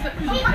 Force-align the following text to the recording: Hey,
Hey, 0.00 0.44